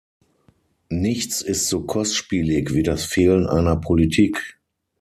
Nichts 0.89 1.43
ist 1.43 1.69
so 1.69 1.81
kostspielig 1.83 2.73
wie 2.73 2.81
das 2.81 3.05
Fehlen 3.05 3.45
einer 3.45 3.75
Politik. 3.75 4.57